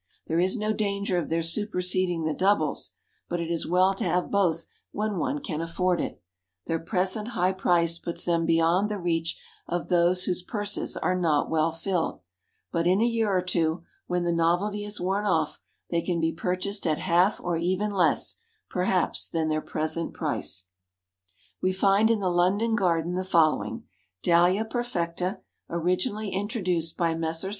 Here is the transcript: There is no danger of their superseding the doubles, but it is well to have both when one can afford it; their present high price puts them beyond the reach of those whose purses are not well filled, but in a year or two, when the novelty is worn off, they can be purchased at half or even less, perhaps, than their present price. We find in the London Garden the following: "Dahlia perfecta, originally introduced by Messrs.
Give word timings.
There 0.25 0.39
is 0.39 0.57
no 0.57 0.73
danger 0.73 1.19
of 1.19 1.29
their 1.29 1.43
superseding 1.43 2.23
the 2.23 2.33
doubles, 2.33 2.93
but 3.29 3.39
it 3.39 3.51
is 3.51 3.67
well 3.67 3.93
to 3.93 4.03
have 4.03 4.31
both 4.31 4.65
when 4.91 5.19
one 5.19 5.37
can 5.43 5.61
afford 5.61 6.01
it; 6.01 6.19
their 6.65 6.79
present 6.79 7.29
high 7.37 7.51
price 7.51 7.99
puts 7.99 8.25
them 8.25 8.47
beyond 8.47 8.89
the 8.89 8.97
reach 8.97 9.39
of 9.67 9.89
those 9.89 10.23
whose 10.23 10.41
purses 10.41 10.97
are 10.97 11.13
not 11.15 11.51
well 11.51 11.71
filled, 11.71 12.21
but 12.71 12.87
in 12.87 12.99
a 12.99 13.05
year 13.05 13.29
or 13.31 13.43
two, 13.43 13.83
when 14.07 14.23
the 14.23 14.31
novelty 14.33 14.83
is 14.83 14.99
worn 14.99 15.25
off, 15.27 15.61
they 15.91 16.01
can 16.01 16.19
be 16.19 16.31
purchased 16.33 16.87
at 16.87 16.97
half 16.97 17.39
or 17.39 17.55
even 17.55 17.91
less, 17.91 18.37
perhaps, 18.71 19.29
than 19.29 19.49
their 19.49 19.61
present 19.61 20.15
price. 20.15 20.65
We 21.61 21.71
find 21.73 22.09
in 22.09 22.21
the 22.21 22.31
London 22.31 22.75
Garden 22.75 23.13
the 23.13 23.23
following: 23.23 23.83
"Dahlia 24.23 24.65
perfecta, 24.65 25.41
originally 25.69 26.29
introduced 26.29 26.97
by 26.97 27.13
Messrs. 27.13 27.49